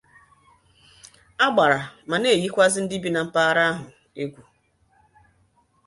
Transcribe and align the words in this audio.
Agbara' 1.45 1.81
ma 2.09 2.15
na-eyikwazị 2.21 2.79
ndị 2.83 2.97
bi 3.03 3.09
na 3.13 3.21
mpaghara 3.27 3.63
ahụ 3.71 3.85
égwù. 4.21 4.41